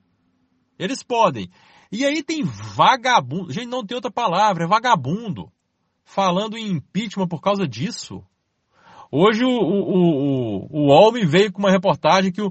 Eles 0.79 1.03
podem. 1.03 1.51
E 1.93 2.07
aí 2.07 2.23
tem 2.23 2.43
vagabundo. 2.43 3.53
Gente, 3.53 3.67
não 3.67 3.85
tem 3.85 3.95
outra 3.95 4.11
palavra, 4.11 4.65
é 4.65 4.67
vagabundo. 4.67 5.53
Falando 6.03 6.57
em 6.57 6.71
impeachment 6.71 7.29
por 7.29 7.43
causa 7.43 7.69
disso. 7.69 8.25
Hoje 9.13 9.45
o, 9.45 9.51
o, 9.51 10.67
o, 10.71 11.09
o 11.09 11.13
me 11.13 11.27
veio 11.27 11.53
com 11.53 11.59
uma 11.59 11.71
reportagem 11.71 12.33
que 12.33 12.41
o, 12.41 12.51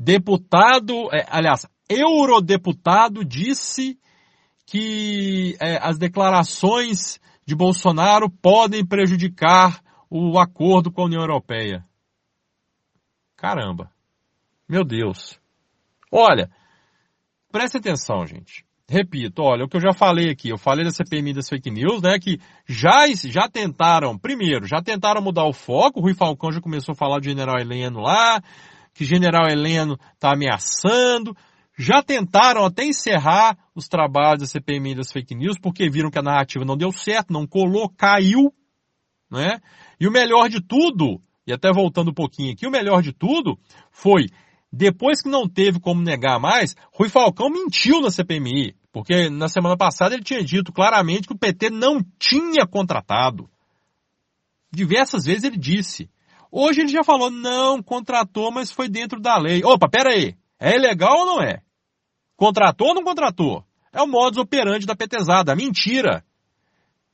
deputado, 0.00 1.14
é, 1.14 1.26
aliás, 1.28 1.66
eurodeputado 1.86 3.22
disse 3.22 3.98
que 4.64 5.56
é, 5.60 5.76
as 5.76 5.98
declarações 5.98 7.20
de 7.44 7.54
Bolsonaro 7.54 8.30
podem 8.30 8.84
prejudicar 8.84 9.82
o 10.08 10.38
acordo 10.38 10.90
com 10.90 11.02
a 11.02 11.04
União 11.04 11.20
Europeia. 11.20 11.84
Caramba. 13.36 13.90
Meu 14.66 14.84
Deus. 14.84 15.38
Olha, 16.10 16.50
preste 17.52 17.76
atenção, 17.76 18.26
gente. 18.26 18.64
Repito, 18.88 19.42
olha, 19.42 19.64
o 19.64 19.68
que 19.68 19.76
eu 19.76 19.80
já 19.80 19.92
falei 19.92 20.30
aqui, 20.30 20.48
eu 20.48 20.58
falei 20.58 20.84
da 20.84 20.90
CPMI 20.90 21.34
das 21.34 21.48
fake 21.48 21.70
news, 21.70 22.02
né, 22.02 22.18
que 22.18 22.40
já, 22.66 23.06
já 23.14 23.48
tentaram, 23.48 24.18
primeiro, 24.18 24.66
já 24.66 24.82
tentaram 24.82 25.22
mudar 25.22 25.44
o 25.44 25.52
foco, 25.52 26.00
o 26.00 26.02
Rui 26.02 26.14
Falcão 26.14 26.50
já 26.50 26.60
começou 26.60 26.92
a 26.92 26.96
falar 26.96 27.20
de 27.20 27.28
General 27.28 27.56
Heleno 27.60 28.00
lá, 28.00 28.42
que 29.00 29.04
general 29.06 29.48
Heleno 29.48 29.98
está 30.12 30.34
ameaçando. 30.34 31.34
Já 31.74 32.02
tentaram 32.02 32.66
até 32.66 32.84
encerrar 32.84 33.56
os 33.74 33.88
trabalhos 33.88 34.40
da 34.40 34.46
CPMI 34.46 34.94
das 34.94 35.10
fake 35.10 35.34
news, 35.34 35.58
porque 35.58 35.88
viram 35.88 36.10
que 36.10 36.18
a 36.18 36.22
narrativa 36.22 36.66
não 36.66 36.76
deu 36.76 36.92
certo, 36.92 37.32
não 37.32 37.46
colou, 37.46 37.88
caiu. 37.88 38.52
Né? 39.30 39.58
E 39.98 40.06
o 40.06 40.12
melhor 40.12 40.50
de 40.50 40.60
tudo, 40.60 41.18
e 41.46 41.52
até 41.52 41.72
voltando 41.72 42.10
um 42.10 42.14
pouquinho 42.14 42.52
aqui, 42.52 42.66
o 42.66 42.70
melhor 42.70 43.00
de 43.00 43.10
tudo 43.10 43.58
foi, 43.90 44.26
depois 44.70 45.22
que 45.22 45.30
não 45.30 45.48
teve 45.48 45.80
como 45.80 46.02
negar 46.02 46.38
mais, 46.38 46.76
Rui 46.92 47.08
Falcão 47.08 47.48
mentiu 47.48 48.02
na 48.02 48.10
CPMI. 48.10 48.76
Porque 48.92 49.30
na 49.30 49.48
semana 49.48 49.78
passada 49.78 50.14
ele 50.14 50.22
tinha 50.22 50.44
dito 50.44 50.74
claramente 50.74 51.26
que 51.26 51.32
o 51.32 51.38
PT 51.38 51.70
não 51.70 52.04
tinha 52.18 52.66
contratado. 52.66 53.48
Diversas 54.70 55.24
vezes 55.24 55.44
ele 55.44 55.56
disse. 55.56 56.10
Hoje 56.50 56.80
ele 56.80 56.88
já 56.88 57.04
falou, 57.04 57.30
não, 57.30 57.82
contratou, 57.82 58.50
mas 58.50 58.72
foi 58.72 58.88
dentro 58.88 59.20
da 59.20 59.38
lei. 59.38 59.62
Opa, 59.64 59.88
pera 59.88 60.10
aí. 60.10 60.34
É 60.58 60.74
ilegal 60.74 61.20
ou 61.20 61.26
não 61.26 61.42
é? 61.42 61.62
Contratou 62.36 62.88
ou 62.88 62.94
não 62.94 63.04
contratou? 63.04 63.64
É 63.92 64.02
o 64.02 64.06
modus 64.06 64.38
operandi 64.38 64.84
da 64.84 64.96
petezada, 64.96 65.54
mentira. 65.54 66.24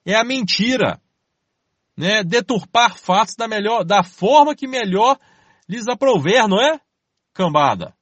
É 0.05 0.15
a 0.15 0.25
mentira. 0.25 1.01
Né? 1.97 2.25
Deturpar 2.25 2.97
fatos 2.97 3.37
da 3.37 3.47
melhor, 3.47 3.85
da 3.85 4.03
forma 4.03 4.55
que 4.55 4.67
melhor 4.67 5.19
lhes 5.69 5.87
aprover, 5.87 6.49
não 6.49 6.61
é? 6.61 6.81
Cambada. 7.35 7.95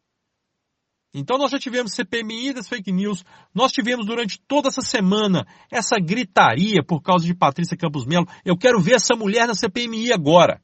Então 1.13 1.39
nós 1.39 1.51
já 1.51 1.59
tivemos 1.59 1.95
CPMI 1.95 2.53
das 2.53 2.69
fake 2.69 2.91
news, 2.91 3.25
nós 3.55 3.71
tivemos 3.71 4.05
durante 4.05 4.41
toda 4.49 4.69
essa 4.69 4.83
semana 4.83 5.47
essa 5.71 5.97
gritaria 6.01 6.83
por 6.83 7.01
causa 7.01 7.25
de 7.25 7.35
Patrícia 7.35 7.77
Campos 7.77 8.05
Melo. 8.05 8.27
Eu 8.45 8.57
quero 8.57 8.81
ver 8.81 8.95
essa 8.95 9.15
mulher 9.15 9.47
na 9.47 9.55
CPMI 9.55 10.13
agora 10.13 10.61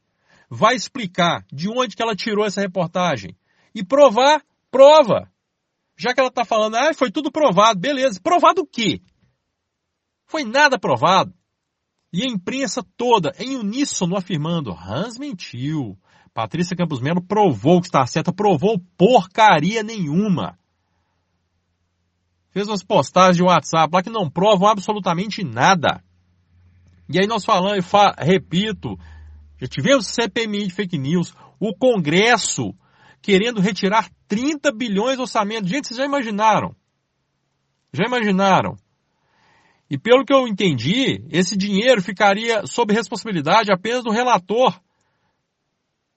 vai 0.50 0.74
explicar 0.74 1.46
de 1.52 1.68
onde 1.68 1.94
que 1.94 2.02
ela 2.02 2.16
tirou 2.16 2.44
essa 2.44 2.60
reportagem. 2.60 3.36
E 3.72 3.84
provar, 3.84 4.42
prova. 4.70 5.30
Já 5.96 6.12
que 6.12 6.18
ela 6.18 6.28
está 6.28 6.44
falando, 6.44 6.74
ah, 6.74 6.92
foi 6.92 7.10
tudo 7.10 7.30
provado, 7.30 7.78
beleza. 7.78 8.20
Provado 8.20 8.62
o 8.62 8.66
quê? 8.66 9.00
Foi 10.26 10.42
nada 10.42 10.78
provado. 10.78 11.32
E 12.12 12.24
a 12.24 12.26
imprensa 12.26 12.82
toda, 12.96 13.32
em 13.38 13.56
uníssono, 13.56 14.16
afirmando, 14.16 14.72
Hans 14.72 15.16
mentiu. 15.16 15.96
Patrícia 16.34 16.76
Campos 16.76 17.00
Melo 17.00 17.22
provou 17.22 17.80
que 17.80 17.86
está 17.86 18.04
certa, 18.06 18.32
provou 18.32 18.80
porcaria 18.96 19.82
nenhuma. 19.82 20.58
Fez 22.50 22.66
umas 22.66 22.82
postagens 22.82 23.36
de 23.36 23.42
WhatsApp 23.44 23.94
lá 23.94 24.02
que 24.02 24.10
não 24.10 24.28
provam 24.28 24.68
absolutamente 24.68 25.44
nada. 25.44 26.02
E 27.08 27.18
aí 27.18 27.26
nós 27.26 27.44
falamos, 27.44 27.84
repito, 28.18 28.98
já 29.60 29.66
tivemos 29.66 30.06
CPMI 30.06 30.68
de 30.68 30.74
fake 30.74 30.96
news, 30.96 31.34
o 31.58 31.74
Congresso 31.74 32.74
querendo 33.20 33.60
retirar 33.60 34.08
30 34.26 34.72
bilhões 34.72 35.16
de 35.16 35.22
orçamento. 35.22 35.68
Gente, 35.68 35.88
vocês 35.88 35.98
já 35.98 36.06
imaginaram? 36.06 36.74
Já 37.92 38.04
imaginaram? 38.06 38.76
E 39.90 39.98
pelo 39.98 40.24
que 40.24 40.32
eu 40.32 40.48
entendi, 40.48 41.26
esse 41.30 41.56
dinheiro 41.56 42.00
ficaria 42.00 42.66
sob 42.66 42.94
responsabilidade 42.94 43.70
apenas 43.70 44.02
do 44.02 44.10
relator 44.10 44.80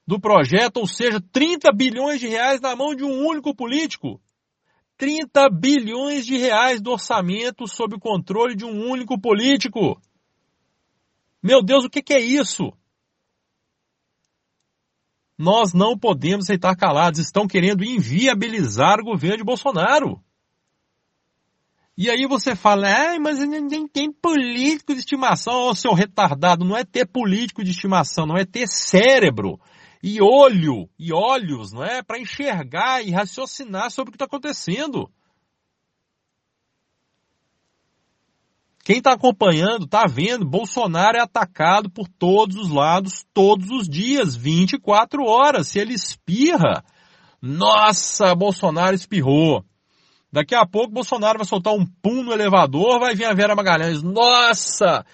do 0.08 0.20
projeto, 0.20 0.78
ou 0.78 0.88
seja, 0.88 1.20
30 1.32 1.72
bilhões 1.74 2.20
de 2.22 2.28
reais 2.28 2.62
na 2.62 2.76
mão 2.76 2.96
de 2.96 3.04
um 3.04 3.28
único 3.28 3.54
político. 3.54 4.22
30 4.98 5.50
bilhões 5.50 6.26
de 6.26 6.38
reais 6.38 6.82
do 6.82 6.92
orçamento 6.92 7.68
sob 7.68 7.96
o 7.96 8.00
controle 8.00 8.56
de 8.56 8.64
um 8.64 8.90
único 8.90 9.20
político. 9.20 10.00
Meu 11.42 11.62
Deus, 11.62 11.84
o 11.84 11.90
que, 11.90 12.02
que 12.02 12.14
é 12.14 12.22
isso? 12.22 12.72
Nós 15.44 15.74
não 15.74 15.98
podemos 15.98 16.46
aceitar 16.46 16.74
calados. 16.74 17.20
Estão 17.20 17.46
querendo 17.46 17.84
inviabilizar 17.84 19.02
o 19.02 19.04
governo 19.04 19.40
de 19.40 19.44
Bolsonaro. 19.44 20.24
E 21.98 22.10
aí 22.10 22.26
você 22.26 22.56
fala, 22.56 22.88
ah, 22.88 23.20
mas 23.20 23.40
nem 23.40 23.86
tem 23.88 24.10
político 24.10 24.94
de 24.94 25.00
estimação. 25.00 25.68
Ô, 25.68 25.76
seu 25.76 25.94
retardado, 25.94 26.64
não 26.64 26.78
é 26.78 26.86
ter 26.86 27.06
político 27.06 27.62
de 27.62 27.72
estimação, 27.72 28.26
não 28.26 28.38
é 28.38 28.46
ter 28.46 28.68
cérebro 28.68 29.60
e 30.02 30.22
olho 30.22 30.90
e 30.98 31.14
olhos, 31.14 31.74
não 31.74 31.84
é? 31.84 32.02
Para 32.02 32.20
enxergar 32.20 33.06
e 33.06 33.12
raciocinar 33.12 33.92
sobre 33.92 34.10
o 34.10 34.12
que 34.14 34.16
está 34.16 34.26
acontecendo. 34.26 35.12
Quem 38.84 38.98
está 38.98 39.14
acompanhando, 39.14 39.86
está 39.86 40.06
vendo, 40.06 40.46
Bolsonaro 40.46 41.18
é 41.18 41.22
atacado 41.22 41.90
por 41.90 42.06
todos 42.08 42.58
os 42.58 42.70
lados, 42.70 43.24
todos 43.34 43.70
os 43.70 43.88
dias, 43.88 44.36
24 44.36 45.24
horas. 45.24 45.70
Se 45.70 45.80
ele 45.80 45.94
espirra, 45.94 46.84
nossa, 47.42 48.36
Bolsonaro 48.36 48.94
espirrou. 48.94 49.64
Daqui 50.30 50.54
a 50.54 50.66
pouco 50.66 50.92
Bolsonaro 50.92 51.38
vai 51.38 51.48
soltar 51.48 51.74
um 51.74 51.86
pum 52.02 52.24
no 52.24 52.34
elevador, 52.34 53.00
vai 53.00 53.16
vir 53.16 53.26
a 53.26 53.34
Vera 53.34 53.56
Magalhães. 53.56 54.04
Nossa, 54.04 55.06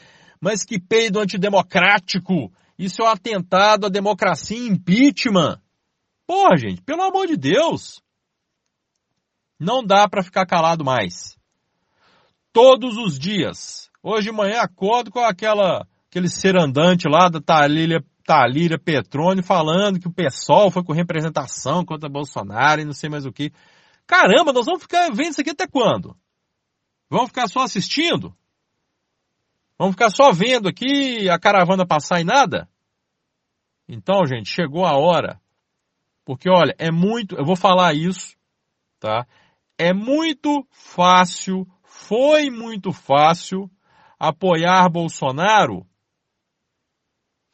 mas 0.42 0.64
que 0.64 0.80
peido 0.80 1.20
antidemocrático. 1.20 2.52
Isso 2.78 3.04
é 3.04 3.06
um 3.06 3.10
atentado 3.10 3.86
à 3.86 3.90
democracia 3.90 4.58
impeachment. 4.58 5.62
Porra, 6.26 6.58
gente, 6.58 6.82
pelo 6.82 7.04
amor 7.04 7.28
de 7.28 7.38
Deus. 7.38 8.02
Não 9.60 9.84
dá 9.84 10.08
para 10.08 10.24
ficar 10.24 10.46
calado 10.48 10.84
mais. 10.84 11.39
Todos 12.52 12.98
os 12.98 13.20
dias. 13.20 13.90
Hoje 14.02 14.30
de 14.30 14.36
manhã 14.36 14.62
acordo 14.62 15.12
com 15.12 15.20
aquela, 15.20 15.86
aquele 16.10 16.28
ser 16.28 16.58
andante 16.58 17.08
lá 17.08 17.30
da 17.30 17.40
Talíria, 17.42 18.04
Talíria 18.26 18.80
Petrone 18.80 19.42
falando 19.42 20.00
que 20.00 20.08
o 20.08 20.14
PSOL 20.14 20.72
foi 20.72 20.84
com 20.84 20.94
representação 20.94 21.84
contra 21.86 22.10
Bolsonaro 22.10 22.82
e 22.82 22.86
não 22.86 22.94
sei 22.94 23.10
mais 23.10 23.26
o 23.26 23.32
que. 23.32 23.52
Caramba, 24.08 24.54
nós 24.54 24.66
vamos 24.66 24.82
ficar 24.82 25.10
vendo 25.12 25.32
isso 25.32 25.42
aqui 25.42 25.52
até 25.52 25.68
quando? 25.68 26.18
Vamos 27.10 27.28
ficar 27.28 27.48
só 27.48 27.62
assistindo? 27.62 28.36
Vamos 29.78 29.94
ficar 29.94 30.10
só 30.10 30.32
vendo 30.32 30.68
aqui 30.68 31.30
a 31.30 31.40
caravana 31.40 31.86
passar 31.86 32.20
e 32.20 32.24
nada? 32.24 32.70
Então, 33.88 34.26
gente, 34.26 34.50
chegou 34.50 34.86
a 34.86 34.98
hora. 34.98 35.40
Porque, 36.24 36.50
olha, 36.50 36.76
é 36.78 36.92
muito, 36.92 37.36
eu 37.36 37.44
vou 37.44 37.56
falar 37.56 37.96
isso, 37.96 38.38
tá? 39.00 39.26
É 39.78 39.94
muito 39.94 40.68
fácil, 40.70 41.66
foi 42.00 42.50
muito 42.50 42.94
fácil 42.94 43.70
apoiar 44.18 44.90
Bolsonaro 44.90 45.86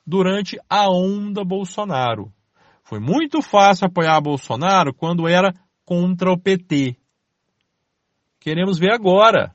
durante 0.06 0.58
a 0.70 0.88
onda 0.88 1.44
Bolsonaro. 1.44 2.32
Foi 2.84 3.00
muito 3.00 3.42
fácil 3.42 3.88
apoiar 3.88 4.22
Bolsonaro 4.22 4.94
quando 4.94 5.28
era 5.28 5.52
contra 5.84 6.32
o 6.32 6.40
PT. 6.40 6.96
Queremos 8.40 8.78
ver 8.78 8.94
agora. 8.94 9.54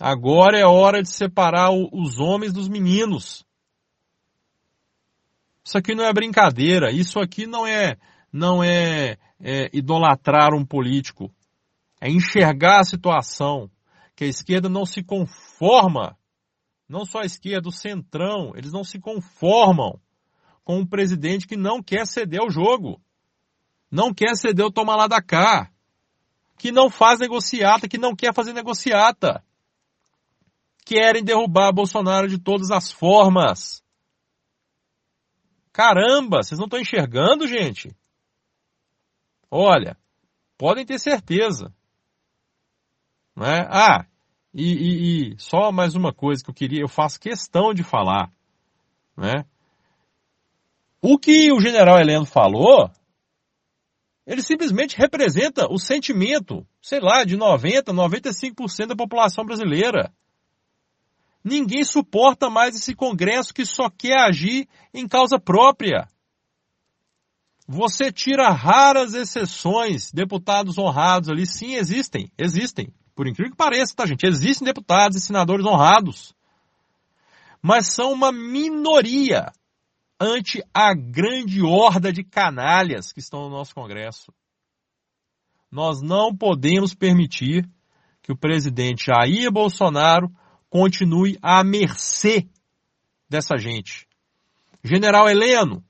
Agora 0.00 0.58
é 0.58 0.64
hora 0.64 1.02
de 1.02 1.10
separar 1.10 1.70
os 1.70 2.18
homens 2.18 2.52
dos 2.52 2.66
meninos. 2.66 3.44
Isso 5.62 5.76
aqui 5.76 5.94
não 5.94 6.04
é 6.04 6.12
brincadeira. 6.14 6.90
Isso 6.90 7.20
aqui 7.20 7.46
não 7.46 7.66
é 7.66 7.98
não 8.32 8.64
é, 8.64 9.18
é 9.38 9.70
idolatrar 9.72 10.54
um 10.54 10.64
político. 10.64 11.30
É 12.00 12.10
enxergar 12.10 12.80
a 12.80 12.84
situação 12.84 13.70
que 14.18 14.24
a 14.24 14.28
esquerda 14.28 14.68
não 14.68 14.84
se 14.84 15.00
conforma. 15.00 16.18
Não 16.88 17.06
só 17.06 17.20
a 17.20 17.24
esquerda, 17.24 17.68
o 17.68 17.72
centrão, 17.72 18.52
eles 18.56 18.72
não 18.72 18.82
se 18.82 18.98
conformam 18.98 20.00
com 20.64 20.78
um 20.78 20.86
presidente 20.86 21.46
que 21.46 21.56
não 21.56 21.80
quer 21.80 22.06
ceder 22.06 22.40
ao 22.40 22.50
jogo 22.50 23.00
não 23.90 24.12
quer 24.12 24.36
ceder 24.36 24.66
o 24.66 24.70
toma 24.70 24.94
lá 24.94 25.06
da 25.06 25.22
cá, 25.22 25.70
que 26.58 26.70
não 26.70 26.90
faz 26.90 27.18
negociata, 27.20 27.88
que 27.88 27.98
não 27.98 28.14
quer 28.14 28.34
fazer 28.34 28.52
negociata. 28.52 29.42
Querem 30.84 31.22
derrubar 31.22 31.72
Bolsonaro 31.72 32.28
de 32.28 32.38
todas 32.38 32.70
as 32.70 32.90
formas. 32.90 33.82
Caramba, 35.72 36.42
vocês 36.42 36.58
não 36.58 36.66
estão 36.66 36.80
enxergando, 36.80 37.46
gente? 37.46 37.94
Olha, 39.50 39.96
podem 40.56 40.84
ter 40.84 40.98
certeza. 40.98 41.72
Não 43.34 43.46
é? 43.46 43.66
Ah, 43.70 44.06
e, 44.60 44.72
e, 44.72 45.32
e, 45.32 45.36
só 45.38 45.70
mais 45.70 45.94
uma 45.94 46.12
coisa 46.12 46.42
que 46.42 46.50
eu 46.50 46.54
queria, 46.54 46.80
eu 46.80 46.88
faço 46.88 47.20
questão 47.20 47.72
de 47.72 47.82
falar. 47.82 48.30
Né? 49.16 49.44
O 51.00 51.18
que 51.18 51.52
o 51.52 51.60
general 51.60 51.98
Heleno 51.98 52.26
falou 52.26 52.90
ele 54.28 54.42
simplesmente 54.42 54.94
representa 54.94 55.66
o 55.72 55.78
sentimento, 55.78 56.66
sei 56.82 57.00
lá, 57.00 57.24
de 57.24 57.34
90, 57.34 57.94
95% 57.94 58.88
da 58.88 58.94
população 58.94 59.42
brasileira. 59.42 60.12
Ninguém 61.42 61.82
suporta 61.82 62.50
mais 62.50 62.76
esse 62.76 62.94
Congresso 62.94 63.54
que 63.54 63.64
só 63.64 63.88
quer 63.88 64.20
agir 64.20 64.68
em 64.92 65.08
causa 65.08 65.40
própria. 65.40 66.06
Você 67.66 68.12
tira 68.12 68.50
raras 68.50 69.14
exceções, 69.14 70.12
deputados 70.12 70.76
honrados 70.76 71.30
ali, 71.30 71.46
sim, 71.46 71.76
existem, 71.76 72.30
existem. 72.36 72.92
Por 73.18 73.26
incrível 73.26 73.50
que 73.50 73.56
pareça, 73.56 73.96
tá, 73.96 74.06
gente? 74.06 74.24
Existem 74.24 74.64
deputados 74.64 75.16
e 75.16 75.20
senadores 75.20 75.66
honrados. 75.66 76.32
Mas 77.60 77.92
são 77.92 78.12
uma 78.12 78.30
minoria 78.30 79.50
ante 80.20 80.62
a 80.72 80.94
grande 80.94 81.60
horda 81.60 82.12
de 82.12 82.22
canalhas 82.22 83.10
que 83.10 83.18
estão 83.18 83.40
no 83.40 83.50
nosso 83.50 83.74
Congresso. 83.74 84.32
Nós 85.68 86.00
não 86.00 86.32
podemos 86.32 86.94
permitir 86.94 87.68
que 88.22 88.30
o 88.30 88.36
presidente 88.36 89.06
Jair 89.06 89.50
Bolsonaro 89.50 90.30
continue 90.70 91.36
à 91.42 91.64
mercê 91.64 92.48
dessa 93.28 93.56
gente. 93.56 94.06
General 94.84 95.28
Heleno, 95.28 95.84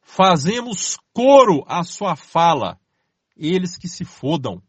fazemos 0.00 0.96
coro 1.12 1.64
à 1.66 1.82
sua 1.82 2.14
fala. 2.14 2.78
Eles 3.36 3.76
que 3.76 3.88
se 3.88 4.04
fodam. 4.04 4.62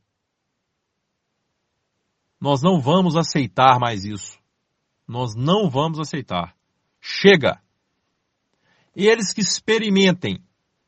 Nós 2.39 2.61
não 2.61 2.79
vamos 2.79 3.15
aceitar 3.15 3.79
mais 3.79 4.05
isso. 4.05 4.39
Nós 5.07 5.35
não 5.35 5.69
vamos 5.69 5.99
aceitar. 5.99 6.55
Chega! 7.01 7.61
Eles 8.95 9.33
que 9.33 9.41
experimentem 9.41 10.41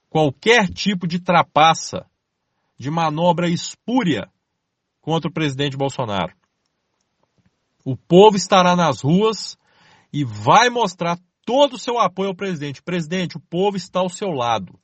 qualquer 0.09 0.67
tipo 0.67 1.07
de 1.07 1.19
trapaça, 1.19 2.05
de 2.77 2.89
manobra 2.89 3.49
espúria 3.49 4.31
contra 5.01 5.29
o 5.29 5.33
presidente 5.33 5.77
Bolsonaro. 5.77 6.33
O 7.83 7.97
povo 7.97 8.35
estará 8.37 8.75
nas 8.75 9.01
ruas 9.01 9.57
e 10.13 10.23
vai 10.23 10.69
mostrar 10.69 11.17
todo 11.45 11.73
o 11.73 11.79
seu 11.79 11.97
apoio 11.97 12.29
ao 12.29 12.35
presidente. 12.35 12.81
Presidente, 12.81 13.37
o 13.37 13.39
povo 13.39 13.75
está 13.75 13.99
ao 13.99 14.09
seu 14.09 14.29
lado. 14.29 14.79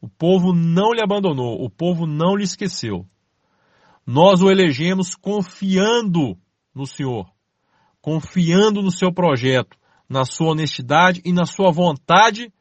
O 0.00 0.08
povo 0.08 0.54
não 0.54 0.92
lhe 0.92 1.02
abandonou, 1.02 1.62
o 1.62 1.68
povo 1.68 2.06
não 2.06 2.34
lhe 2.34 2.44
esqueceu. 2.44 3.06
Nós 4.12 4.42
o 4.42 4.50
elegemos 4.50 5.14
confiando 5.14 6.36
no 6.74 6.84
Senhor, 6.84 7.32
confiando 8.00 8.82
no 8.82 8.90
seu 8.90 9.14
projeto, 9.14 9.78
na 10.08 10.24
sua 10.24 10.50
honestidade 10.50 11.22
e 11.24 11.32
na 11.32 11.46
sua 11.46 11.70
vontade 11.70 12.52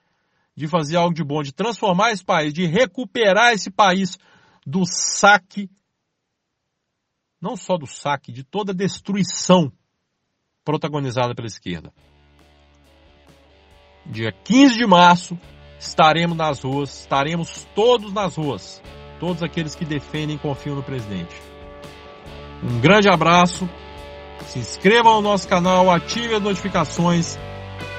de 0.55 0.67
fazer 0.67 0.97
algo 0.97 1.11
de 1.11 1.23
bom, 1.23 1.41
de 1.41 1.51
transformar 1.51 2.11
esse 2.11 2.23
país, 2.23 2.53
de 2.53 2.67
recuperar 2.67 3.51
esse 3.51 3.71
país 3.71 4.15
do 4.63 4.83
saque, 4.85 5.71
não 7.41 7.55
só 7.57 7.79
do 7.79 7.87
saque, 7.87 8.31
de 8.31 8.43
toda 8.43 8.71
a 8.71 8.75
destruição 8.75 9.73
protagonizada 10.63 11.33
pela 11.33 11.47
esquerda. 11.47 11.91
Dia 14.05 14.31
15 14.31 14.77
de 14.77 14.85
março 14.85 15.35
estaremos 15.79 16.37
nas 16.37 16.61
ruas, 16.61 16.99
estaremos 16.99 17.67
todos 17.73 18.13
nas 18.13 18.35
ruas, 18.35 18.83
todos 19.19 19.43
aqueles 19.43 19.75
que 19.75 19.85
defendem 19.85 20.35
e 20.35 20.39
confiam 20.39 20.75
no 20.75 20.83
presidente. 20.83 21.35
Um 22.63 22.79
grande 22.79 23.09
abraço 23.09 23.69
se 24.47 24.59
inscrevam 24.59 25.15
no 25.15 25.21
nosso 25.21 25.47
canal, 25.47 25.91
ativem 25.91 26.35
as 26.35 26.41
notificações, 26.41 27.37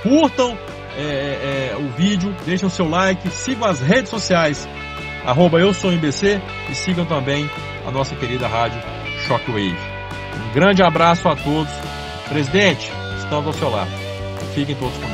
curtam 0.02 0.56
é, 0.96 1.02
é, 1.02 1.72
é, 1.72 1.76
o 1.76 1.88
vídeo, 1.90 2.35
deixem 2.44 2.66
o 2.66 2.70
seu 2.70 2.88
like, 2.88 3.28
sigam 3.30 3.68
as 3.68 3.80
redes 3.80 4.11
sociais, 4.11 4.68
arroba 5.24 5.59
eu 5.59 5.72
sou 5.72 5.92
IBC 5.92 6.40
e 6.68 6.74
sigam 6.74 7.04
também 7.04 7.48
a 7.87 7.90
nossa 7.90 8.16
querida 8.16 8.48
rádio 8.48 8.80
Shockwave. 9.26 9.76
Um 10.50 10.52
grande 10.52 10.83
abraço 10.83 11.28
a 11.28 11.37
todos. 11.37 11.72
Presidente, 12.28 12.90
estamos 13.18 13.46
ao 13.46 13.52
seu 13.52 13.70
lado. 13.70 13.90
Fiquem 14.54 14.74
todos 14.76 14.96
com 14.98 15.09